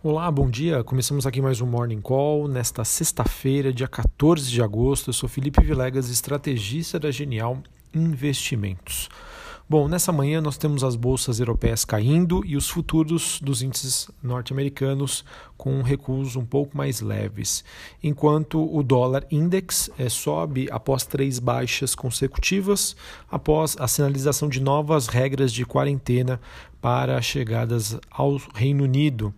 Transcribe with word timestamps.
Olá, 0.00 0.30
bom 0.30 0.48
dia. 0.48 0.84
Começamos 0.84 1.26
aqui 1.26 1.42
mais 1.42 1.60
um 1.60 1.66
Morning 1.66 2.00
Call 2.00 2.46
nesta 2.46 2.84
sexta-feira, 2.84 3.72
dia 3.72 3.88
14 3.88 4.48
de 4.48 4.62
agosto. 4.62 5.08
Eu 5.08 5.12
sou 5.12 5.28
Felipe 5.28 5.60
Vilegas, 5.60 6.08
estrategista 6.08 7.00
da 7.00 7.10
Genial 7.10 7.58
Investimentos. 7.92 9.08
Bom, 9.70 9.86
nessa 9.86 10.10
manhã 10.10 10.40
nós 10.40 10.56
temos 10.56 10.82
as 10.82 10.96
bolsas 10.96 11.40
europeias 11.40 11.84
caindo 11.84 12.42
e 12.46 12.56
os 12.56 12.70
futuros 12.70 13.38
dos 13.38 13.60
índices 13.60 14.08
norte-americanos 14.22 15.26
com 15.58 15.82
recuos 15.82 16.36
um 16.36 16.44
pouco 16.46 16.74
mais 16.74 17.02
leves, 17.02 17.62
enquanto 18.02 18.74
o 18.74 18.82
dólar 18.82 19.26
index 19.30 19.90
é, 19.98 20.08
sobe 20.08 20.68
após 20.70 21.04
três 21.04 21.38
baixas 21.38 21.94
consecutivas, 21.94 22.96
após 23.30 23.76
a 23.78 23.86
sinalização 23.86 24.48
de 24.48 24.58
novas 24.58 25.06
regras 25.06 25.52
de 25.52 25.66
quarentena 25.66 26.40
para 26.80 27.20
chegadas 27.20 27.98
ao 28.10 28.40
Reino 28.54 28.84
Unido 28.84 29.34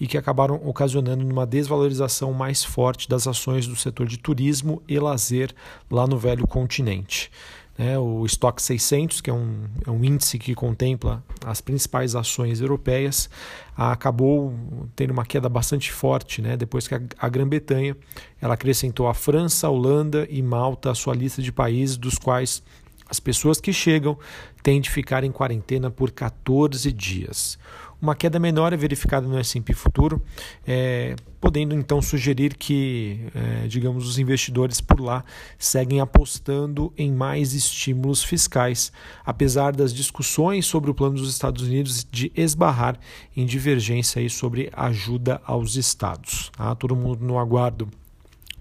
e 0.00 0.06
que 0.06 0.16
acabaram 0.16 0.54
ocasionando 0.64 1.26
uma 1.26 1.44
desvalorização 1.44 2.32
mais 2.32 2.64
forte 2.64 3.06
das 3.06 3.26
ações 3.26 3.66
do 3.66 3.76
setor 3.76 4.06
de 4.06 4.16
turismo 4.16 4.80
e 4.88 4.98
lazer 4.98 5.54
lá 5.90 6.06
no 6.06 6.16
velho 6.16 6.46
continente. 6.46 7.30
Né, 7.76 7.98
o 7.98 8.24
Stock 8.26 8.62
600, 8.62 9.20
que 9.20 9.28
é 9.28 9.32
um, 9.32 9.64
é 9.84 9.90
um 9.90 10.04
índice 10.04 10.38
que 10.38 10.54
contempla 10.54 11.24
as 11.44 11.60
principais 11.60 12.14
ações 12.14 12.60
europeias, 12.60 13.28
acabou 13.76 14.54
tendo 14.94 15.10
uma 15.10 15.26
queda 15.26 15.48
bastante 15.48 15.90
forte 15.90 16.40
né, 16.40 16.56
depois 16.56 16.86
que 16.86 16.94
a, 16.94 17.00
a 17.18 17.28
Grã-Bretanha 17.28 17.96
ela 18.40 18.54
acrescentou 18.54 19.08
a 19.08 19.14
França, 19.14 19.66
a 19.66 19.70
Holanda 19.70 20.24
e 20.30 20.40
Malta 20.40 20.92
à 20.92 20.94
sua 20.94 21.14
lista 21.14 21.42
de 21.42 21.50
países 21.50 21.96
dos 21.96 22.16
quais 22.16 22.62
as 23.08 23.20
pessoas 23.20 23.60
que 23.60 23.72
chegam 23.72 24.18
têm 24.62 24.80
de 24.80 24.88
ficar 24.88 25.24
em 25.24 25.30
quarentena 25.30 25.90
por 25.90 26.10
14 26.10 26.90
dias. 26.90 27.58
Uma 28.04 28.14
queda 28.14 28.38
menor 28.38 28.74
é 28.74 28.76
verificada 28.76 29.26
no 29.26 29.38
S&P 29.38 29.72
Futuro, 29.72 30.22
é, 30.66 31.16
podendo 31.40 31.74
então 31.74 32.02
sugerir 32.02 32.54
que, 32.54 33.18
é, 33.34 33.66
digamos, 33.66 34.06
os 34.06 34.18
investidores 34.18 34.78
por 34.78 35.00
lá 35.00 35.24
seguem 35.58 36.00
apostando 36.00 36.92
em 36.98 37.10
mais 37.10 37.54
estímulos 37.54 38.22
fiscais, 38.22 38.92
apesar 39.24 39.74
das 39.74 39.94
discussões 39.94 40.66
sobre 40.66 40.90
o 40.90 40.94
plano 40.94 41.16
dos 41.16 41.30
Estados 41.30 41.62
Unidos 41.62 42.06
de 42.12 42.30
esbarrar 42.36 43.00
em 43.34 43.46
divergência 43.46 44.20
aí 44.20 44.28
sobre 44.28 44.70
ajuda 44.74 45.40
aos 45.42 45.74
estados. 45.76 46.50
Tá? 46.54 46.74
Todo 46.74 46.94
mundo 46.94 47.24
no 47.24 47.38
aguardo 47.38 47.88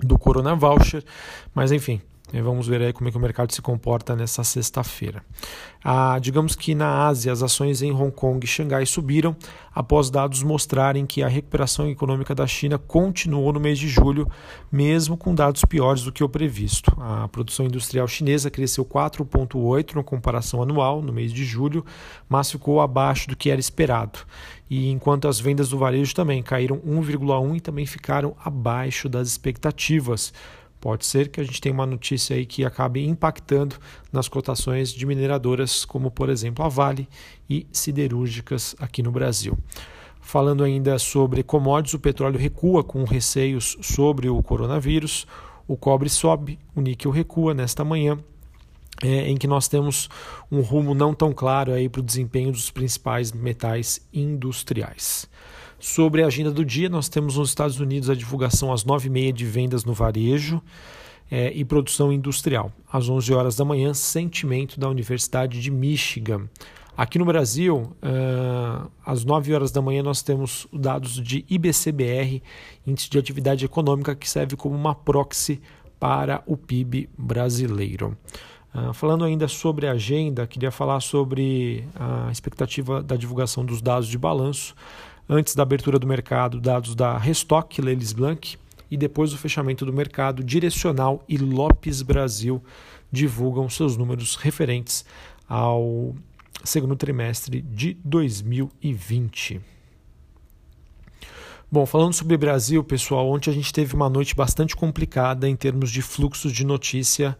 do 0.01 0.17
Corona 0.17 0.55
Voucher, 0.55 1.03
mas 1.53 1.69
enfim, 1.73 1.99
Vamos 2.41 2.67
ver 2.67 2.81
aí 2.81 2.93
como 2.93 3.07
é 3.07 3.11
que 3.11 3.17
o 3.17 3.21
mercado 3.21 3.53
se 3.53 3.61
comporta 3.61 4.15
nessa 4.15 4.43
sexta-feira. 4.43 5.23
Ah, 5.83 6.17
digamos 6.19 6.55
que 6.55 6.73
na 6.73 7.07
Ásia, 7.07 7.31
as 7.31 7.43
ações 7.43 7.81
em 7.81 7.91
Hong 7.91 8.11
Kong 8.11 8.43
e 8.43 8.47
Xangai 8.47 8.85
subiram 8.85 9.35
após 9.73 10.09
dados 10.09 10.41
mostrarem 10.41 11.05
que 11.05 11.21
a 11.21 11.27
recuperação 11.27 11.89
econômica 11.89 12.33
da 12.33 12.47
China 12.47 12.77
continuou 12.77 13.51
no 13.51 13.59
mês 13.59 13.77
de 13.77 13.87
julho, 13.87 14.27
mesmo 14.71 15.17
com 15.17 15.35
dados 15.35 15.65
piores 15.65 16.03
do 16.03 16.11
que 16.11 16.23
o 16.23 16.29
previsto. 16.29 16.95
A 16.99 17.27
produção 17.27 17.65
industrial 17.65 18.07
chinesa 18.07 18.49
cresceu 18.49 18.85
4,8% 18.85 19.95
na 19.95 20.03
comparação 20.03 20.61
anual, 20.61 21.01
no 21.01 21.11
mês 21.11 21.33
de 21.33 21.43
julho, 21.43 21.85
mas 22.29 22.49
ficou 22.49 22.81
abaixo 22.81 23.27
do 23.27 23.35
que 23.35 23.49
era 23.49 23.59
esperado. 23.59 24.19
E 24.69 24.89
enquanto 24.89 25.27
as 25.27 25.39
vendas 25.39 25.69
do 25.69 25.77
varejo 25.77 26.15
também 26.15 26.41
caíram 26.41 26.77
1,1% 26.77 27.57
e 27.57 27.59
também 27.59 27.85
ficaram 27.85 28.35
abaixo 28.43 29.09
das 29.09 29.27
expectativas. 29.27 30.33
Pode 30.83 31.05
ser 31.05 31.29
que 31.29 31.39
a 31.39 31.43
gente 31.45 31.61
tenha 31.61 31.73
uma 31.73 31.85
notícia 31.85 32.35
aí 32.35 32.45
que 32.45 32.65
acabe 32.65 33.07
impactando 33.07 33.77
nas 34.11 34.27
cotações 34.27 34.91
de 34.91 35.05
mineradoras, 35.05 35.85
como 35.85 36.11
por 36.11 36.29
exemplo 36.29 36.65
a 36.65 36.67
Vale 36.67 37.07
e 37.49 37.65
siderúrgicas 37.71 38.75
aqui 38.77 39.01
no 39.01 39.09
Brasil. 39.09 39.57
Falando 40.19 40.61
ainda 40.61 40.99
sobre 40.99 41.41
commodities, 41.41 41.93
o 41.93 41.99
petróleo 41.99 42.37
recua 42.37 42.83
com 42.83 43.05
receios 43.05 43.77
sobre 43.79 44.27
o 44.27 44.43
coronavírus, 44.43 45.25
o 45.65 45.77
cobre 45.77 46.09
sobe, 46.09 46.59
o 46.75 46.81
níquel 46.81 47.11
recua 47.11 47.53
nesta 47.53 47.85
manhã, 47.85 48.19
é, 49.01 49.29
em 49.29 49.37
que 49.37 49.47
nós 49.47 49.69
temos 49.69 50.09
um 50.51 50.59
rumo 50.59 50.93
não 50.93 51.13
tão 51.13 51.31
claro 51.31 51.71
aí 51.71 51.87
para 51.87 52.01
o 52.01 52.03
desempenho 52.03 52.51
dos 52.51 52.69
principais 52.69 53.31
metais 53.31 54.05
industriais. 54.11 55.29
Sobre 55.83 56.23
a 56.23 56.27
agenda 56.27 56.49
do 56.49 56.63
dia, 56.63 56.87
nós 56.87 57.09
temos 57.09 57.35
nos 57.35 57.49
Estados 57.49 57.77
Unidos 57.77 58.09
a 58.09 58.15
divulgação 58.15 58.71
às 58.71 58.85
9h30 58.85 59.33
de 59.33 59.45
vendas 59.45 59.83
no 59.83 59.91
varejo 59.93 60.61
é, 61.29 61.51
e 61.51 61.65
produção 61.65 62.11
industrial. 62.13 62.71
Às 62.89 63.09
11 63.09 63.33
horas 63.33 63.57
da 63.57 63.65
manhã, 63.65 63.93
sentimento 63.93 64.79
da 64.79 64.87
Universidade 64.87 65.61
de 65.61 65.69
Michigan. 65.69 66.47
Aqui 66.95 67.19
no 67.19 67.25
Brasil, 67.25 67.93
uh, 68.01 68.89
às 69.05 69.25
9 69.25 69.53
horas 69.53 69.71
da 69.73 69.81
manhã, 69.81 70.01
nós 70.01 70.21
temos 70.21 70.69
dados 70.71 71.21
de 71.21 71.43
IBCBR, 71.49 72.41
Índice 72.87 73.09
de 73.09 73.19
Atividade 73.19 73.65
Econômica, 73.65 74.15
que 74.15 74.29
serve 74.29 74.55
como 74.55 74.75
uma 74.75 74.95
proxy 74.95 75.59
para 75.99 76.41
o 76.45 76.55
PIB 76.55 77.09
brasileiro. 77.17 78.17
Uh, 78.73 78.93
falando 78.93 79.25
ainda 79.25 79.49
sobre 79.49 79.85
a 79.85 79.91
agenda, 79.91 80.47
queria 80.47 80.71
falar 80.71 81.01
sobre 81.01 81.83
a 81.93 82.31
expectativa 82.31 83.03
da 83.03 83.17
divulgação 83.17 83.65
dos 83.65 83.81
dados 83.81 84.07
de 84.07 84.17
balanço 84.17 84.73
antes 85.27 85.55
da 85.55 85.63
abertura 85.63 85.97
do 85.97 86.07
mercado, 86.07 86.59
dados 86.59 86.95
da 86.95 87.17
Restock, 87.17 87.81
Lelis 87.81 88.13
Blanc, 88.13 88.57
e 88.89 88.97
depois 88.97 89.31
do 89.31 89.37
fechamento 89.37 89.85
do 89.85 89.93
mercado, 89.93 90.43
Direcional 90.43 91.23
e 91.27 91.37
Lopes 91.37 92.01
Brasil 92.01 92.61
divulgam 93.11 93.69
seus 93.69 93.97
números 93.97 94.35
referentes 94.35 95.05
ao 95.47 96.15
segundo 96.63 96.95
trimestre 96.95 97.61
de 97.61 97.97
2020. 98.03 99.61
Bom, 101.71 101.87
falando 101.87 102.13
sobre 102.13 102.37
Brasil, 102.37 102.83
pessoal, 102.83 103.27
ontem 103.27 103.49
a 103.49 103.53
gente 103.53 103.73
teve 103.73 103.95
uma 103.95 104.07
noite 104.07 104.35
bastante 104.35 104.75
complicada 104.75 105.49
em 105.49 105.55
termos 105.55 105.89
de 105.89 106.03
fluxos 106.03 106.51
de 106.51 106.63
notícia, 106.63 107.35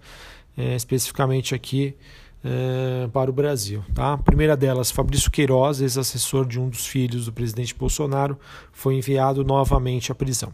é, 0.58 0.76
especificamente 0.76 1.54
aqui 1.54 1.96
é, 2.44 3.08
para 3.08 3.30
o 3.30 3.34
Brasil. 3.34 3.84
Tá? 3.94 4.14
A 4.14 4.18
primeira 4.18 4.58
delas, 4.58 4.92
Fabrício 4.92 5.32
Queiroz, 5.32 5.82
ex-assessor 5.82 6.46
de 6.46 6.60
um 6.60 6.70
dos 6.70 6.86
filhos 6.86 7.26
do 7.26 7.34
presidente 7.34 7.74
Bolsonaro, 7.74 8.38
foi 8.72 8.96
enviado 8.96 9.44
novamente 9.44 10.12
à 10.12 10.16
prisão. 10.16 10.54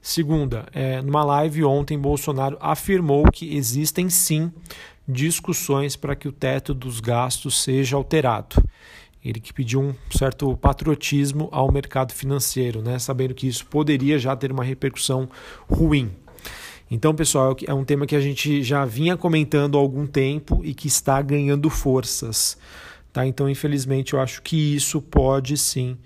Segunda, 0.00 0.66
é, 0.72 1.02
numa 1.02 1.24
live 1.24 1.64
ontem, 1.64 1.98
Bolsonaro 1.98 2.56
afirmou 2.60 3.24
que 3.30 3.56
existem 3.56 4.08
sim 4.08 4.52
discussões 5.06 5.96
para 5.96 6.14
que 6.14 6.28
o 6.28 6.32
teto 6.32 6.74
dos 6.74 7.00
gastos 7.00 7.62
seja 7.62 7.96
alterado. 7.96 8.62
Ele 9.24 9.40
que 9.40 9.52
pediu 9.52 9.80
um 9.80 9.94
certo 10.10 10.56
patriotismo 10.56 11.48
ao 11.50 11.70
mercado 11.72 12.12
financeiro, 12.12 12.80
né? 12.80 12.98
sabendo 12.98 13.34
que 13.34 13.48
isso 13.48 13.66
poderia 13.66 14.18
já 14.18 14.36
ter 14.36 14.52
uma 14.52 14.62
repercussão 14.62 15.28
ruim. 15.68 16.12
Então, 16.90 17.14
pessoal, 17.14 17.54
é 17.66 17.74
um 17.74 17.84
tema 17.84 18.06
que 18.06 18.16
a 18.16 18.20
gente 18.20 18.62
já 18.62 18.84
vinha 18.84 19.16
comentando 19.16 19.76
há 19.76 19.80
algum 19.80 20.06
tempo 20.06 20.60
e 20.64 20.74
que 20.74 20.86
está 20.86 21.20
ganhando 21.20 21.68
forças. 21.68 22.56
Tá? 23.12 23.26
Então, 23.26 23.48
infelizmente, 23.48 24.14
eu 24.14 24.20
acho 24.20 24.40
que 24.42 24.74
isso 24.74 25.02
pode 25.02 25.56
sim 25.56 25.98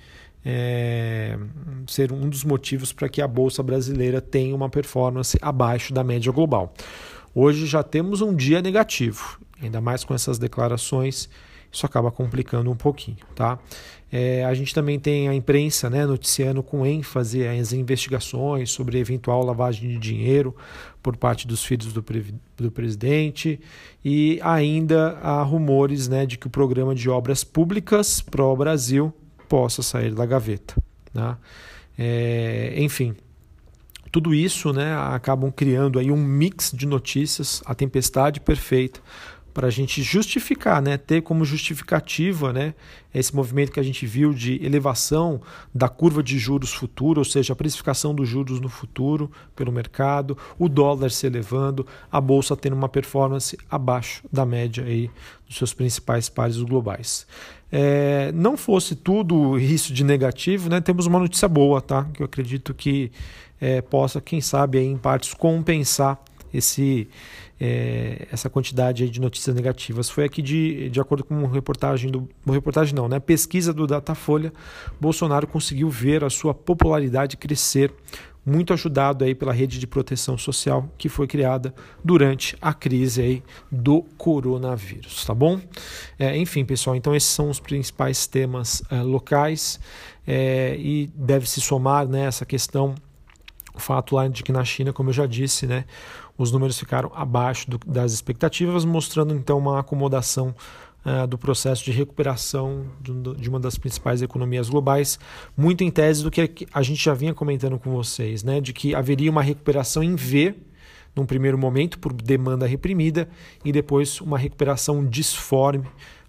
é, 0.44 1.38
ser 1.86 2.12
um 2.12 2.28
dos 2.28 2.44
motivos 2.44 2.92
para 2.92 3.08
que 3.08 3.22
a 3.22 3.28
Bolsa 3.28 3.62
Brasileira 3.62 4.20
tenha 4.20 4.54
uma 4.54 4.68
performance 4.68 5.38
abaixo 5.40 5.92
da 5.92 6.02
média 6.02 6.32
global. 6.32 6.74
Hoje 7.34 7.66
já 7.66 7.82
temos 7.82 8.20
um 8.20 8.34
dia 8.34 8.60
negativo, 8.60 9.40
ainda 9.62 9.80
mais 9.80 10.04
com 10.04 10.14
essas 10.14 10.38
declarações 10.38 11.30
isso 11.72 11.86
acaba 11.86 12.10
complicando 12.10 12.70
um 12.70 12.76
pouquinho, 12.76 13.16
tá? 13.34 13.58
É, 14.14 14.44
a 14.44 14.52
gente 14.52 14.74
também 14.74 15.00
tem 15.00 15.26
a 15.26 15.34
imprensa 15.34 15.88
né, 15.88 16.04
noticiando 16.04 16.62
com 16.62 16.84
ênfase 16.84 17.48
as 17.48 17.72
investigações 17.72 18.70
sobre 18.70 18.98
eventual 18.98 19.42
lavagem 19.42 19.88
de 19.88 19.96
dinheiro 19.96 20.54
por 21.02 21.16
parte 21.16 21.48
dos 21.48 21.64
filhos 21.64 21.94
do, 21.94 22.04
do 22.58 22.70
presidente 22.70 23.58
e 24.04 24.38
ainda 24.42 25.18
há 25.22 25.42
rumores 25.42 26.08
né, 26.08 26.26
de 26.26 26.36
que 26.36 26.46
o 26.46 26.50
programa 26.50 26.94
de 26.94 27.08
obras 27.08 27.42
públicas 27.42 28.20
Pro 28.20 28.54
Brasil 28.54 29.14
possa 29.48 29.82
sair 29.82 30.14
da 30.14 30.26
gaveta. 30.26 30.74
Né? 31.14 31.34
É, 31.98 32.74
enfim, 32.76 33.14
tudo 34.10 34.34
isso 34.34 34.74
né, 34.74 34.94
acabam 34.94 35.50
criando 35.50 35.98
aí 35.98 36.10
um 36.10 36.22
mix 36.22 36.70
de 36.70 36.84
notícias, 36.84 37.62
a 37.64 37.74
tempestade 37.74 38.40
perfeita 38.40 39.00
para 39.52 39.66
a 39.66 39.70
gente 39.70 40.02
justificar, 40.02 40.80
né, 40.80 40.96
ter 40.96 41.22
como 41.22 41.44
justificativa 41.44 42.52
né, 42.52 42.74
esse 43.14 43.34
movimento 43.34 43.72
que 43.72 43.80
a 43.80 43.82
gente 43.82 44.06
viu 44.06 44.32
de 44.32 44.64
elevação 44.64 45.40
da 45.74 45.88
curva 45.88 46.22
de 46.22 46.38
juros 46.38 46.72
futuro, 46.72 47.20
ou 47.20 47.24
seja, 47.24 47.52
a 47.52 47.56
precificação 47.56 48.14
dos 48.14 48.28
juros 48.28 48.60
no 48.60 48.68
futuro 48.68 49.30
pelo 49.54 49.70
mercado, 49.70 50.36
o 50.58 50.68
dólar 50.68 51.10
se 51.10 51.26
elevando, 51.26 51.86
a 52.10 52.20
bolsa 52.20 52.56
tendo 52.56 52.74
uma 52.74 52.88
performance 52.88 53.58
abaixo 53.70 54.22
da 54.32 54.46
média 54.46 54.84
aí 54.84 55.10
dos 55.46 55.56
seus 55.56 55.74
principais 55.74 56.28
pares 56.28 56.56
globais. 56.56 57.26
É, 57.70 58.30
não 58.32 58.56
fosse 58.56 58.94
tudo 58.94 59.58
isso 59.58 59.92
de 59.92 60.04
negativo, 60.04 60.68
né, 60.68 60.80
temos 60.80 61.06
uma 61.06 61.18
notícia 61.18 61.48
boa, 61.48 61.80
tá? 61.80 62.04
Que 62.12 62.22
eu 62.22 62.26
acredito 62.26 62.74
que 62.74 63.10
é, 63.62 63.80
possa, 63.80 64.20
quem 64.20 64.40
sabe, 64.40 64.78
aí, 64.78 64.86
em 64.86 64.96
partes 64.96 65.32
compensar 65.34 66.18
esse, 66.52 67.08
é, 67.60 68.26
essa 68.30 68.50
quantidade 68.50 69.08
de 69.08 69.20
notícias 69.20 69.54
negativas. 69.54 70.10
Foi 70.10 70.24
aqui 70.24 70.42
de, 70.42 70.90
de 70.90 71.00
acordo 71.00 71.24
com 71.24 71.34
uma 71.34 71.48
reportagem 71.48 72.10
do 72.10 72.28
uma 72.44 72.54
reportagem 72.54 72.94
não, 72.94 73.08
né? 73.08 73.20
Pesquisa 73.20 73.72
do 73.72 73.86
Datafolha, 73.86 74.52
Bolsonaro 75.00 75.46
conseguiu 75.46 75.88
ver 75.88 76.24
a 76.24 76.30
sua 76.30 76.52
popularidade 76.54 77.36
crescer 77.36 77.92
muito 78.44 78.72
ajudado 78.72 79.24
aí 79.24 79.34
pela 79.34 79.52
rede 79.52 79.78
de 79.78 79.86
proteção 79.86 80.36
social 80.36 80.88
que 80.98 81.08
foi 81.08 81.26
criada 81.26 81.72
durante 82.04 82.56
a 82.60 82.74
crise 82.74 83.22
aí 83.22 83.42
do 83.70 84.02
coronavírus, 84.18 85.24
tá 85.24 85.34
bom? 85.34 85.60
É, 86.18 86.36
enfim, 86.36 86.64
pessoal, 86.64 86.96
então 86.96 87.14
esses 87.14 87.30
são 87.30 87.48
os 87.48 87.60
principais 87.60 88.26
temas 88.26 88.82
é, 88.90 89.00
locais 89.00 89.78
é, 90.26 90.76
e 90.76 91.08
deve 91.14 91.48
se 91.48 91.60
somar 91.60 92.08
né, 92.08 92.28
questão 92.46 92.94
o 93.74 93.80
fato 93.80 94.14
lá 94.14 94.28
de 94.28 94.42
que 94.42 94.52
na 94.52 94.64
China, 94.64 94.92
como 94.92 95.10
eu 95.10 95.14
já 95.14 95.26
disse, 95.26 95.66
né, 95.66 95.84
os 96.36 96.52
números 96.52 96.78
ficaram 96.78 97.10
abaixo 97.14 97.70
do, 97.70 97.78
das 97.86 98.12
expectativas, 98.12 98.84
mostrando 98.84 99.34
então 99.34 99.58
uma 99.58 99.80
acomodação 99.80 100.54
uh, 101.04 101.26
do 101.26 101.38
processo 101.38 101.84
de 101.84 101.90
recuperação 101.90 102.86
de, 103.00 103.12
de, 103.36 103.48
uma 103.48 103.60
das 103.60 103.76
principais 103.76 104.22
economias 104.22 104.68
globais, 104.68 105.18
muito 105.56 105.84
em 105.84 105.90
tese 105.90 106.22
do 106.22 106.30
que 106.30 106.66
a 106.72 106.82
gente 106.82 107.02
já 107.02 107.14
vinha 107.14 107.34
comentando 107.34 107.78
com 107.78 107.90
vocês, 107.92 108.42
né, 108.42 108.60
de 108.60 108.72
que 108.72 108.94
haveria 108.94 109.30
uma 109.30 109.42
recuperação 109.42 110.02
em 110.02 110.14
V 110.14 110.54
num 111.14 111.26
primeiro 111.26 111.58
momento 111.58 111.98
por 111.98 112.12
demanda 112.12 112.66
reprimida 112.66 113.28
e 113.64 113.70
depois 113.70 114.20
uma 114.20 114.38
recuperação 114.38 115.04
disforme 115.04 115.86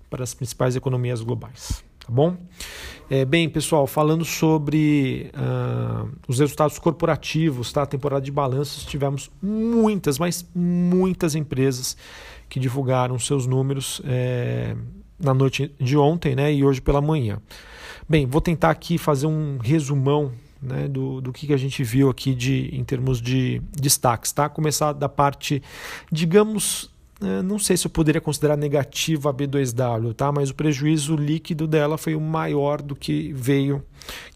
para 0.10 0.24
as 0.24 0.34
principais 0.34 0.75
economias 0.75 1.22
globais. 1.22 1.84
Tá 2.06 2.12
bom? 2.12 2.38
É, 3.10 3.26
bem, 3.26 3.48
pessoal, 3.50 3.86
falando 3.86 4.26
sobre 4.26 5.32
uh, 5.36 6.10
os 6.28 6.40
resultados 6.40 6.80
corporativos, 6.80 7.72
tá? 7.72 7.86
temporada 7.86 8.24
de 8.24 8.32
balanços, 8.32 8.86
tivemos 8.86 9.30
muitas, 9.42 10.18
mas 10.18 10.46
muitas 10.56 11.36
empresas 11.36 11.96
que 12.50 12.60
divulgaram 12.60 13.18
seus 13.20 13.46
números 13.48 14.02
é, 14.06 14.76
na 15.20 15.34
noite 15.34 15.74
de 15.80 15.98
ontem 15.98 16.36
né, 16.36 16.54
e 16.54 16.64
hoje 16.64 16.82
pela 16.82 17.02
manhã. 17.02 17.40
Bem, 18.08 18.26
vou 18.26 18.42
tentar 18.42 18.70
aqui 18.70 18.98
fazer 18.98 19.28
um 19.28 19.58
resumão 19.58 20.32
né, 20.62 20.88
do, 20.88 21.22
do 21.22 21.34
que, 21.34 21.54
a 21.54 21.58
gente 21.58 21.84
viu 21.84 22.10
aqui 22.10 22.34
de, 22.34 22.70
em 22.74 22.84
termos 22.84 23.22
de 23.22 23.62
destaques. 23.72 24.32
Tá? 24.32 24.50
Começar 24.50 24.94
da 24.94 25.10
parte, 25.10 25.62
digamos, 26.12 26.93
não 27.44 27.58
sei 27.58 27.78
se 27.78 27.88
eu 27.88 27.92
poderia 27.92 28.22
considerar 28.22 28.58
negativa 28.58 29.30
a 29.30 29.34
B2W, 29.34 30.14
tá? 30.14 30.31
mas 30.31 30.50
o 30.50 30.56
prejuízo 30.56 31.16
líquido 31.16 31.68
dela 31.68 31.98
foi 31.98 32.16
o 32.16 32.22
maior 32.22 32.81
do 32.81 32.96
que 32.96 33.31
veio, 33.34 33.84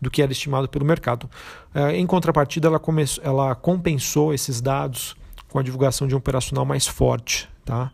do 0.02 0.10
que 0.10 0.22
era 0.22 0.32
estimado 0.32 0.70
pelo 0.70 0.86
mercado. 0.86 1.30
É, 1.74 1.96
em 1.98 2.06
contrapartida, 2.06 2.68
ela, 2.68 2.80
começou, 2.80 3.24
ela 3.24 3.54
compensou 3.56 4.34
esses 4.34 4.62
dados 4.62 5.16
com 5.50 5.60
a 5.60 5.64
divulgação 5.64 6.08
de 6.08 6.16
um 6.16 6.18
operacional 6.18 6.66
mais 6.66 6.88
forte, 6.88 7.50
tá? 7.66 7.92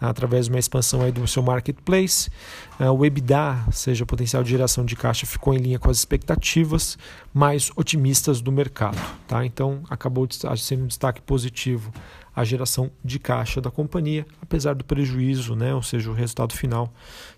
através 0.00 0.46
de 0.46 0.52
uma 0.52 0.58
expansão 0.58 1.02
aí 1.02 1.10
do 1.10 1.26
seu 1.26 1.42
marketplace. 1.42 2.30
Uh, 2.78 2.90
o 2.90 3.04
EBITDA, 3.04 3.66
seja 3.72 4.04
o 4.04 4.06
potencial 4.06 4.42
de 4.42 4.50
geração 4.50 4.84
de 4.84 4.94
caixa, 4.94 5.26
ficou 5.26 5.54
em 5.54 5.58
linha 5.58 5.78
com 5.78 5.90
as 5.90 5.98
expectativas 5.98 6.98
mais 7.32 7.70
otimistas 7.76 8.40
do 8.40 8.52
mercado. 8.52 8.98
Tá? 9.26 9.44
Então, 9.44 9.82
acabou 9.88 10.28
sendo 10.56 10.84
um 10.84 10.86
destaque 10.86 11.22
positivo 11.22 11.92
a 12.36 12.44
geração 12.44 12.90
de 13.02 13.18
caixa 13.18 13.62
da 13.62 13.70
companhia, 13.70 14.26
apesar 14.42 14.74
do 14.74 14.84
prejuízo, 14.84 15.56
né? 15.56 15.74
ou 15.74 15.82
seja, 15.82 16.10
o 16.10 16.12
resultado 16.12 16.52
final 16.52 16.92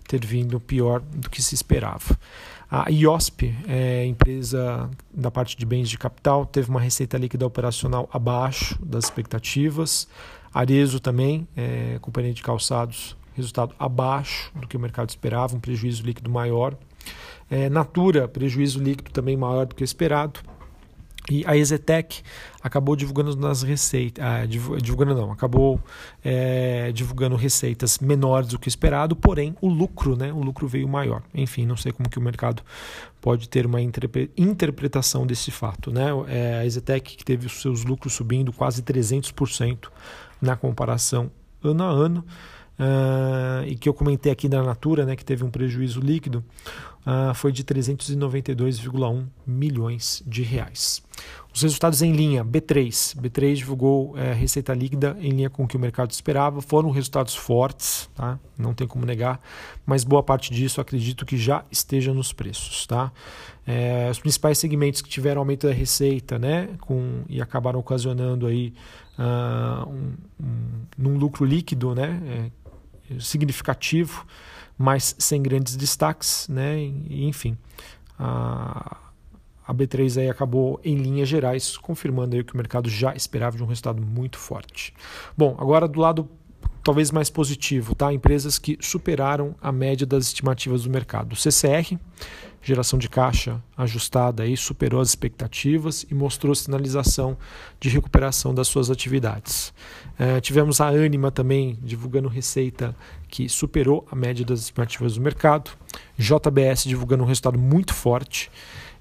ter 0.05 0.23
vindo 0.25 0.59
pior 0.59 0.99
do 0.99 1.29
que 1.29 1.41
se 1.41 1.55
esperava. 1.55 2.19
A 2.69 2.91
IOSP, 2.91 3.55
é, 3.67 4.05
empresa 4.05 4.89
da 5.11 5.31
parte 5.31 5.57
de 5.57 5.65
bens 5.65 5.89
de 5.89 5.97
capital, 5.97 6.45
teve 6.45 6.69
uma 6.69 6.81
receita 6.81 7.17
líquida 7.17 7.47
operacional 7.47 8.09
abaixo 8.11 8.77
das 8.85 9.05
expectativas. 9.05 10.07
Arezo 10.53 10.99
também, 10.99 11.47
é, 11.55 11.97
companhia 12.01 12.33
de 12.33 12.43
calçados, 12.43 13.15
resultado 13.33 13.73
abaixo 13.79 14.51
do 14.53 14.67
que 14.67 14.75
o 14.75 14.79
mercado 14.79 15.09
esperava, 15.09 15.55
um 15.55 15.59
prejuízo 15.59 16.03
líquido 16.03 16.29
maior. 16.29 16.75
É, 17.49 17.69
Natura, 17.69 18.27
prejuízo 18.27 18.83
líquido 18.83 19.11
também 19.11 19.37
maior 19.37 19.65
do 19.65 19.73
que 19.73 19.83
esperado. 19.83 20.41
E 21.29 21.43
a 21.45 21.55
Exetec 21.55 22.21
acabou 22.61 22.95
divulgando 22.95 23.35
nas 23.35 23.61
receitas, 23.61 24.23
ah, 24.23 24.45
divulgando 24.45 25.15
não, 25.15 25.31
acabou 25.31 25.79
é, 26.23 26.91
divulgando 26.91 27.35
receitas 27.35 27.99
menores 27.99 28.49
do 28.49 28.59
que 28.59 28.67
esperado, 28.67 29.15
porém 29.15 29.55
o 29.61 29.69
lucro, 29.69 30.15
né, 30.15 30.33
o 30.33 30.41
lucro 30.41 30.67
veio 30.67 30.87
maior. 30.87 31.21
Enfim, 31.33 31.65
não 31.65 31.77
sei 31.77 31.91
como 31.91 32.09
que 32.09 32.17
o 32.17 32.21
mercado 32.21 32.63
pode 33.21 33.47
ter 33.47 33.65
uma 33.65 33.79
interpretação 33.81 35.27
desse 35.27 35.51
fato, 35.51 35.91
né? 35.91 36.07
É, 36.27 36.59
a 36.59 36.65
Exetec 36.65 37.15
que 37.15 37.23
teve 37.23 37.45
os 37.45 37.61
seus 37.61 37.83
lucros 37.83 38.13
subindo 38.13 38.51
quase 38.51 38.81
300% 38.81 39.89
na 40.41 40.55
comparação 40.55 41.29
ano 41.63 41.83
a 41.83 41.89
ano. 41.89 42.25
Uh, 42.79 43.67
e 43.67 43.75
que 43.75 43.89
eu 43.89 43.93
comentei 43.93 44.31
aqui 44.31 44.47
da 44.47 44.63
Natura, 44.63 45.05
né, 45.05 45.13
que 45.13 45.25
teve 45.25 45.43
um 45.43 45.49
prejuízo 45.51 45.99
líquido, 45.99 46.43
uh, 47.05 47.33
foi 47.33 47.51
de 47.51 47.61
392,1 47.63 49.25
milhões 49.45 50.23
de 50.25 50.43
reais. 50.43 51.03
Os 51.53 51.63
resultados 51.63 52.01
em 52.01 52.13
linha, 52.13 52.45
B3. 52.45 53.17
B3 53.19 53.55
divulgou 53.55 54.17
é, 54.17 54.33
receita 54.33 54.73
líquida 54.73 55.17
em 55.19 55.31
linha 55.31 55.49
com 55.49 55.63
o 55.63 55.67
que 55.67 55.75
o 55.75 55.79
mercado 55.79 56.11
esperava. 56.11 56.61
Foram 56.61 56.91
resultados 56.91 57.35
fortes, 57.35 58.09
tá? 58.15 58.39
não 58.57 58.73
tem 58.73 58.87
como 58.87 59.05
negar, 59.05 59.41
mas 59.85 60.03
boa 60.03 60.21
parte 60.21 60.53
disso 60.53 60.79
acredito 60.79 61.25
que 61.25 61.37
já 61.37 61.65
esteja 61.71 62.13
nos 62.13 62.31
preços. 62.31 62.85
Tá? 62.85 63.11
É, 63.65 64.07
os 64.09 64.19
principais 64.19 64.57
segmentos 64.57 65.01
que 65.01 65.09
tiveram 65.09 65.41
aumento 65.41 65.67
da 65.67 65.73
receita 65.73 66.37
né, 66.37 66.69
com, 66.81 67.23
e 67.27 67.41
acabaram 67.41 67.79
ocasionando 67.79 68.45
aí, 68.45 68.73
uh, 69.17 69.89
um, 69.89 71.07
um, 71.07 71.17
lucro 71.17 71.45
líquido 71.45 71.93
né, 71.93 72.21
é, 72.25 72.51
significativo, 73.19 74.25
mas 74.77 75.15
sem 75.17 75.41
grandes 75.41 75.75
destaques. 75.75 76.47
Né, 76.47 76.81
enfim. 77.09 77.57
Uh, 78.19 79.09
a 79.69 79.73
B3 79.73 80.21
aí 80.21 80.29
acabou 80.29 80.79
em 80.83 80.95
linhas 80.95 81.29
gerais, 81.29 81.77
confirmando 81.77 82.35
aí 82.35 82.41
o 82.41 82.43
que 82.43 82.55
o 82.55 82.57
mercado 82.57 82.89
já 82.89 83.13
esperava 83.13 83.55
de 83.55 83.63
um 83.63 83.67
resultado 83.67 84.01
muito 84.01 84.39
forte. 84.39 84.93
Bom, 85.37 85.55
agora 85.59 85.87
do 85.87 85.99
lado 85.99 86.27
talvez 86.83 87.11
mais 87.11 87.29
positivo, 87.29 87.95
tá? 87.95 88.13
Empresas 88.13 88.57
que 88.57 88.77
superaram 88.79 89.55
a 89.61 89.71
média 89.71 90.05
das 90.05 90.25
estimativas 90.25 90.83
do 90.83 90.89
mercado. 90.89 91.35
CCR, 91.35 91.97
geração 92.61 92.99
de 92.99 93.09
caixa 93.09 93.61
ajustada 93.77 94.43
aí, 94.43 94.55
superou 94.57 95.01
as 95.01 95.09
expectativas 95.09 96.05
e 96.09 96.13
mostrou 96.13 96.53
sinalização 96.53 97.37
de 97.79 97.89
recuperação 97.89 98.53
das 98.53 98.67
suas 98.67 98.89
atividades. 98.89 99.73
É, 100.17 100.41
tivemos 100.41 100.81
a 100.81 100.87
Anima 100.87 101.31
também 101.31 101.77
divulgando 101.81 102.27
receita 102.27 102.95
que 103.27 103.47
superou 103.47 104.05
a 104.11 104.15
média 104.15 104.45
das 104.45 104.61
estimativas 104.61 105.15
do 105.15 105.21
mercado. 105.21 105.71
JBS 106.17 106.83
divulgando 106.83 107.23
um 107.23 107.27
resultado 107.27 107.57
muito 107.57 107.93
forte 107.93 108.51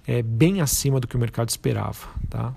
é, 0.06 0.22
bem 0.22 0.60
acima 0.60 1.00
do 1.00 1.06
que 1.06 1.16
o 1.16 1.18
mercado 1.18 1.48
esperava. 1.48 2.08
Tá? 2.30 2.54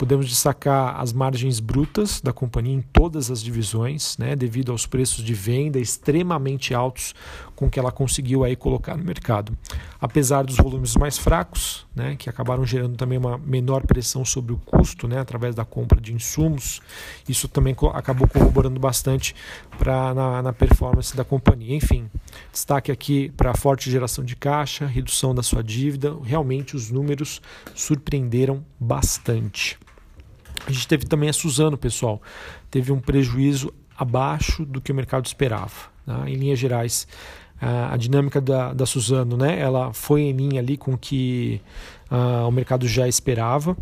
Podemos 0.00 0.26
destacar 0.26 0.98
as 0.98 1.12
margens 1.12 1.60
brutas 1.60 2.22
da 2.22 2.32
companhia 2.32 2.74
em 2.74 2.80
todas 2.80 3.30
as 3.30 3.42
divisões, 3.42 4.16
né, 4.16 4.34
devido 4.34 4.72
aos 4.72 4.86
preços 4.86 5.22
de 5.22 5.34
venda 5.34 5.78
extremamente 5.78 6.72
altos 6.72 7.14
com 7.54 7.68
que 7.68 7.78
ela 7.78 7.92
conseguiu 7.92 8.42
aí 8.42 8.56
colocar 8.56 8.96
no 8.96 9.04
mercado. 9.04 9.54
Apesar 10.00 10.44
dos 10.44 10.56
volumes 10.56 10.96
mais 10.96 11.18
fracos, 11.18 11.86
né, 11.94 12.16
que 12.16 12.30
acabaram 12.30 12.64
gerando 12.64 12.96
também 12.96 13.18
uma 13.18 13.36
menor 13.36 13.86
pressão 13.86 14.24
sobre 14.24 14.54
o 14.54 14.56
custo, 14.56 15.06
né, 15.06 15.18
através 15.18 15.54
da 15.54 15.66
compra 15.66 16.00
de 16.00 16.14
insumos, 16.14 16.80
isso 17.28 17.46
também 17.46 17.76
acabou 17.92 18.26
corroborando 18.26 18.80
bastante 18.80 19.34
para 19.78 20.14
na, 20.14 20.40
na 20.40 20.52
performance 20.54 21.14
da 21.14 21.24
companhia. 21.24 21.76
Enfim, 21.76 22.08
destaque 22.50 22.90
aqui 22.90 23.28
para 23.36 23.50
a 23.50 23.54
forte 23.54 23.90
geração 23.90 24.24
de 24.24 24.34
caixa, 24.34 24.86
redução 24.86 25.34
da 25.34 25.42
sua 25.42 25.62
dívida, 25.62 26.16
realmente 26.24 26.74
os 26.74 26.90
números 26.90 27.42
surpreenderam 27.74 28.64
bastante. 28.80 29.78
A 30.66 30.72
gente 30.72 30.86
teve 30.86 31.06
também 31.06 31.28
a 31.28 31.32
Suzano, 31.32 31.76
pessoal. 31.76 32.20
Teve 32.70 32.92
um 32.92 33.00
prejuízo 33.00 33.72
abaixo 33.96 34.64
do 34.64 34.80
que 34.80 34.92
o 34.92 34.94
mercado 34.94 35.26
esperava. 35.26 35.90
Tá? 36.06 36.28
Em 36.28 36.34
linhas 36.34 36.58
gerais, 36.58 37.06
a 37.60 37.96
dinâmica 37.96 38.40
da, 38.40 38.72
da 38.72 38.86
Suzano, 38.86 39.36
né? 39.36 39.60
Ela 39.60 39.92
foi 39.92 40.22
em 40.22 40.32
linha 40.32 40.60
ali 40.60 40.76
com 40.78 40.94
o 40.94 40.98
que 40.98 41.60
uh, 42.10 42.48
o 42.48 42.50
mercado 42.50 42.88
já 42.88 43.06
esperava. 43.06 43.76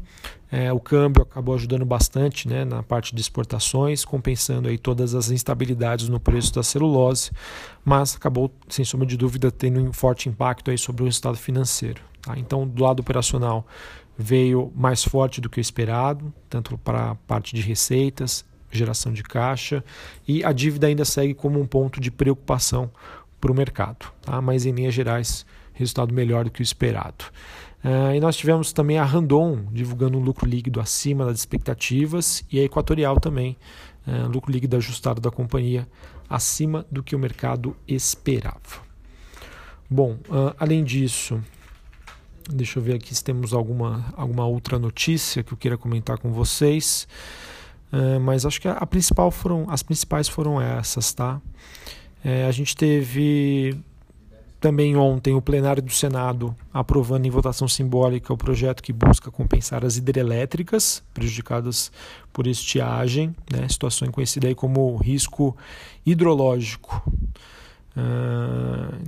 É, 0.50 0.72
o 0.72 0.80
câmbio 0.80 1.22
acabou 1.22 1.54
ajudando 1.54 1.84
bastante 1.84 2.48
né, 2.48 2.64
na 2.64 2.82
parte 2.82 3.14
de 3.14 3.20
exportações, 3.20 4.02
compensando 4.02 4.68
aí 4.68 4.78
todas 4.78 5.14
as 5.14 5.30
instabilidades 5.30 6.08
no 6.08 6.18
preço 6.18 6.54
da 6.54 6.62
celulose, 6.62 7.30
mas 7.84 8.16
acabou, 8.16 8.50
sem 8.66 8.82
sombra 8.82 9.06
de 9.06 9.14
dúvida, 9.16 9.50
tendo 9.50 9.78
um 9.78 9.92
forte 9.92 10.26
impacto 10.26 10.70
aí 10.70 10.78
sobre 10.78 11.02
o 11.02 11.04
resultado 11.04 11.36
financeiro. 11.36 12.07
Tá? 12.22 12.38
Então, 12.38 12.66
do 12.66 12.82
lado 12.82 13.00
operacional, 13.00 13.66
veio 14.16 14.72
mais 14.74 15.04
forte 15.04 15.40
do 15.40 15.48
que 15.48 15.58
o 15.58 15.60
esperado, 15.60 16.32
tanto 16.48 16.76
para 16.78 17.10
a 17.10 17.14
parte 17.14 17.54
de 17.54 17.62
receitas, 17.62 18.44
geração 18.70 19.12
de 19.12 19.22
caixa, 19.22 19.84
e 20.26 20.44
a 20.44 20.52
dívida 20.52 20.86
ainda 20.86 21.04
segue 21.04 21.34
como 21.34 21.60
um 21.60 21.66
ponto 21.66 22.00
de 22.00 22.10
preocupação 22.10 22.90
para 23.40 23.52
o 23.52 23.54
mercado. 23.54 24.06
Tá? 24.22 24.40
Mas 24.42 24.66
em 24.66 24.72
linhas 24.72 24.94
gerais, 24.94 25.46
resultado 25.72 26.12
melhor 26.12 26.44
do 26.44 26.50
que 26.50 26.60
o 26.60 26.62
esperado. 26.62 27.24
Uh, 27.84 28.12
e 28.14 28.20
nós 28.20 28.36
tivemos 28.36 28.72
também 28.72 28.98
a 28.98 29.04
Randon 29.04 29.66
divulgando 29.70 30.18
um 30.18 30.20
lucro 30.20 30.48
líquido 30.48 30.80
acima 30.80 31.24
das 31.24 31.38
expectativas 31.38 32.44
e 32.50 32.58
a 32.58 32.64
Equatorial 32.64 33.20
também 33.20 33.56
é, 34.08 34.22
lucro 34.22 34.50
líquido 34.50 34.76
ajustado 34.76 35.20
da 35.20 35.30
companhia 35.30 35.86
acima 36.30 36.86
do 36.90 37.02
que 37.02 37.14
o 37.14 37.18
mercado 37.18 37.76
esperava. 37.86 38.88
Bom, 39.88 40.14
uh, 40.28 40.54
além 40.58 40.82
disso, 40.82 41.42
deixa 42.48 42.78
eu 42.78 42.82
ver 42.82 42.94
aqui 42.94 43.14
se 43.14 43.22
temos 43.22 43.52
alguma, 43.52 44.12
alguma 44.16 44.46
outra 44.46 44.78
notícia 44.78 45.42
que 45.42 45.52
eu 45.52 45.58
queira 45.58 45.76
comentar 45.76 46.18
com 46.18 46.32
vocês. 46.32 47.06
Uh, 47.92 48.20
mas 48.20 48.44
acho 48.44 48.60
que 48.60 48.68
a, 48.68 48.72
a, 48.72 48.86
principal 48.86 49.30
foram, 49.30 49.66
as 49.68 49.82
principais 49.82 50.28
foram 50.28 50.60
essas, 50.60 51.12
tá? 51.12 51.40
É, 52.24 52.46
a 52.46 52.50
gente 52.50 52.76
teve 52.76 53.78
também 54.60 54.96
ontem 54.96 55.34
o 55.34 55.40
plenário 55.40 55.82
do 55.82 55.92
Senado 55.92 56.54
aprovando 56.74 57.24
em 57.26 57.30
votação 57.30 57.68
simbólica 57.68 58.32
o 58.32 58.36
projeto 58.36 58.82
que 58.82 58.92
busca 58.92 59.30
compensar 59.30 59.84
as 59.84 59.96
hidrelétricas 59.96 61.02
prejudicadas 61.14 61.92
por 62.32 62.46
estiagem, 62.46 63.34
né, 63.52 63.68
situação 63.68 64.10
conhecida 64.10 64.48
aí 64.48 64.54
como 64.54 64.96
risco 64.96 65.56
hidrológico. 66.04 67.02
Uh, 67.96 68.98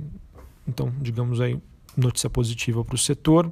então, 0.67 0.91
digamos 1.01 1.41
aí, 1.41 1.59
notícia 1.97 2.29
positiva 2.29 2.83
para 2.83 2.95
o 2.95 2.97
setor. 2.97 3.51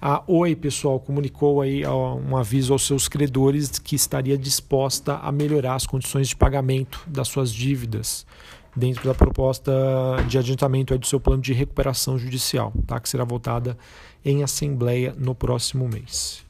A 0.00 0.22
Oi, 0.26 0.56
pessoal, 0.56 0.98
comunicou 0.98 1.60
aí 1.60 1.86
um 1.86 2.36
aviso 2.36 2.72
aos 2.72 2.84
seus 2.84 3.06
credores 3.06 3.78
que 3.78 3.94
estaria 3.94 4.36
disposta 4.36 5.16
a 5.18 5.30
melhorar 5.30 5.76
as 5.76 5.86
condições 5.86 6.28
de 6.28 6.34
pagamento 6.34 7.00
das 7.06 7.28
suas 7.28 7.52
dívidas 7.52 8.26
dentro 8.74 9.04
da 9.04 9.14
proposta 9.14 9.72
de 10.26 10.38
adiantamento 10.38 10.96
do 10.98 11.06
seu 11.06 11.20
plano 11.20 11.42
de 11.42 11.52
recuperação 11.52 12.18
judicial, 12.18 12.72
tá? 12.86 12.98
que 12.98 13.08
será 13.08 13.22
votada 13.22 13.78
em 14.24 14.42
assembleia 14.42 15.14
no 15.16 15.34
próximo 15.34 15.88
mês. 15.88 16.44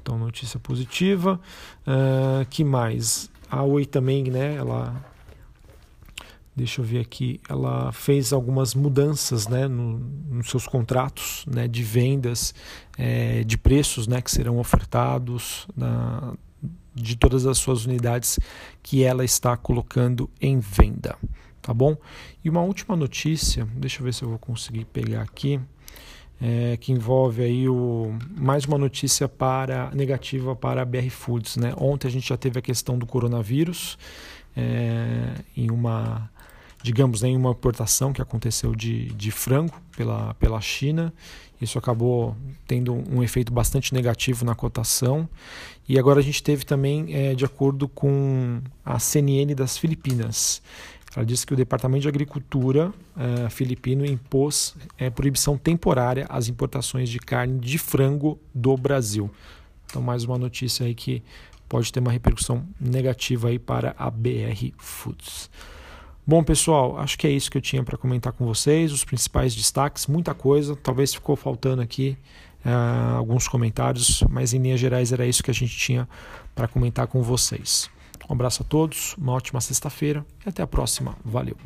Então, 0.00 0.18
notícia 0.18 0.58
positiva. 0.58 1.38
Uh, 1.86 2.46
que 2.48 2.64
mais? 2.64 3.28
A 3.50 3.62
Oi 3.62 3.84
também, 3.84 4.24
né? 4.24 4.54
Ela 4.54 5.04
deixa 6.58 6.80
eu 6.80 6.84
ver 6.84 7.00
aqui, 7.00 7.40
ela 7.48 7.90
fez 7.92 8.32
algumas 8.32 8.74
mudanças 8.74 9.48
né, 9.48 9.66
no, 9.66 9.98
nos 10.30 10.50
seus 10.50 10.66
contratos 10.66 11.44
né, 11.46 11.66
de 11.66 11.82
vendas, 11.82 12.54
é, 12.98 13.42
de 13.44 13.56
preços 13.56 14.06
né, 14.06 14.20
que 14.20 14.30
serão 14.30 14.58
ofertados 14.58 15.66
na, 15.76 16.34
de 16.94 17.16
todas 17.16 17.46
as 17.46 17.58
suas 17.58 17.86
unidades 17.86 18.38
que 18.82 19.02
ela 19.02 19.24
está 19.24 19.56
colocando 19.56 20.28
em 20.40 20.58
venda 20.58 21.16
tá 21.68 21.74
bom? 21.74 21.94
E 22.42 22.48
uma 22.48 22.62
última 22.62 22.96
notícia, 22.96 23.68
deixa 23.74 24.00
eu 24.00 24.04
ver 24.04 24.14
se 24.14 24.22
eu 24.22 24.28
vou 24.30 24.38
conseguir 24.38 24.86
pegar 24.86 25.20
aqui, 25.20 25.60
é, 26.40 26.78
que 26.78 26.92
envolve 26.92 27.42
aí 27.42 27.68
o, 27.68 28.16
mais 28.34 28.64
uma 28.64 28.78
notícia 28.78 29.28
para 29.28 29.90
negativa 29.92 30.56
para 30.56 30.80
a 30.80 30.84
BR 30.86 31.10
Foods, 31.10 31.58
né? 31.58 31.74
Ontem 31.76 32.08
a 32.08 32.10
gente 32.10 32.26
já 32.26 32.38
teve 32.38 32.58
a 32.58 32.62
questão 32.62 32.98
do 32.98 33.04
coronavírus 33.04 33.98
é, 34.56 35.34
em 35.54 35.70
uma 35.70 36.30
digamos, 36.82 37.22
em 37.22 37.36
uma 37.36 37.50
importação 37.50 38.12
que 38.12 38.22
aconteceu 38.22 38.74
de, 38.74 39.06
de 39.14 39.30
frango 39.30 39.74
pela, 39.96 40.34
pela 40.34 40.60
China. 40.60 41.12
Isso 41.60 41.78
acabou 41.78 42.36
tendo 42.66 42.94
um 43.10 43.22
efeito 43.22 43.52
bastante 43.52 43.92
negativo 43.92 44.44
na 44.44 44.54
cotação. 44.54 45.28
E 45.88 45.98
agora 45.98 46.20
a 46.20 46.22
gente 46.22 46.42
teve 46.42 46.64
também, 46.64 47.14
é, 47.14 47.34
de 47.34 47.44
acordo 47.44 47.88
com 47.88 48.60
a 48.84 48.98
CNN 48.98 49.54
das 49.54 49.76
Filipinas, 49.76 50.62
ela 51.16 51.24
disse 51.24 51.46
que 51.46 51.52
o 51.52 51.56
Departamento 51.56 52.02
de 52.02 52.08
Agricultura 52.08 52.92
uh, 53.16 53.50
filipino 53.50 54.04
impôs 54.04 54.76
uh, 55.00 55.10
proibição 55.14 55.56
temporária 55.56 56.26
às 56.28 56.48
importações 56.48 57.08
de 57.08 57.18
carne 57.18 57.58
de 57.58 57.78
frango 57.78 58.38
do 58.54 58.76
Brasil. 58.76 59.30
Então, 59.86 60.02
mais 60.02 60.24
uma 60.24 60.38
notícia 60.38 60.84
aí 60.86 60.94
que 60.94 61.22
pode 61.68 61.90
ter 61.92 62.00
uma 62.00 62.12
repercussão 62.12 62.64
negativa 62.78 63.48
aí 63.48 63.58
para 63.58 63.94
a 63.98 64.10
BR 64.10 64.72
Foods. 64.76 65.50
Bom, 66.28 66.44
pessoal, 66.44 66.98
acho 66.98 67.16
que 67.16 67.26
é 67.26 67.30
isso 67.30 67.50
que 67.50 67.56
eu 67.56 67.62
tinha 67.62 67.82
para 67.82 67.96
comentar 67.96 68.34
com 68.34 68.44
vocês, 68.44 68.92
os 68.92 69.02
principais 69.02 69.54
destaques, 69.54 70.06
muita 70.06 70.34
coisa, 70.34 70.76
talvez 70.76 71.14
ficou 71.14 71.34
faltando 71.34 71.80
aqui 71.80 72.18
uh, 72.66 73.16
alguns 73.16 73.48
comentários, 73.48 74.22
mas 74.28 74.52
em 74.52 74.58
linhas 74.58 74.78
gerais 74.78 75.10
era 75.10 75.24
isso 75.24 75.42
que 75.42 75.50
a 75.50 75.54
gente 75.54 75.74
tinha 75.74 76.06
para 76.54 76.68
comentar 76.68 77.06
com 77.06 77.22
vocês. 77.22 77.88
Um 78.28 78.34
abraço 78.34 78.62
a 78.62 78.66
todos, 78.66 79.14
uma 79.16 79.32
ótima 79.32 79.58
sexta-feira 79.62 80.22
e 80.44 80.50
até 80.50 80.62
a 80.62 80.66
próxima. 80.66 81.16
Valeu! 81.24 81.56